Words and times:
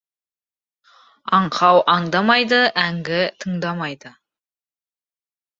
Аңқау 1.39 1.83
аңдамайды, 1.97 2.59
әңгі 2.85 3.21
тыңдамайды. 3.45 4.15